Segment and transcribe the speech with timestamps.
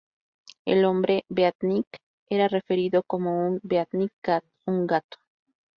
[0.65, 1.85] El hombre "beatnik"
[2.27, 5.19] era referido como un "beatnik cat", un "gato".